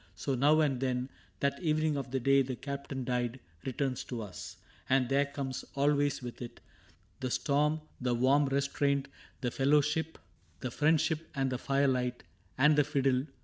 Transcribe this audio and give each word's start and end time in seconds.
So, 0.15 0.33
now 0.33 0.61
and 0.61 0.79
then. 0.79 1.11
That 1.41 1.61
evening 1.61 1.95
of 1.95 2.09
the 2.09 2.19
day 2.19 2.41
the 2.41 2.55
Captain 2.55 3.03
died 3.03 3.39
Returns 3.63 4.03
to 4.05 4.23
us; 4.23 4.57
and 4.89 5.07
there 5.07 5.27
comes 5.27 5.63
always 5.75 6.23
with 6.23 6.41
it 6.41 6.59
The 7.19 7.29
storm, 7.29 7.81
the 8.01 8.15
warm 8.15 8.47
restraint, 8.47 9.09
the 9.41 9.51
fellowship. 9.51 10.17
84 10.17 10.17
CAPTAIN 10.17 10.31
CRAIG 10.31 10.61
The 10.61 10.71
friendship 10.75 11.27
and 11.35 11.51
the 11.51 11.57
firelight, 11.59 12.23
and 12.57 12.75
the 12.75 12.83
fiddle. 12.83 13.27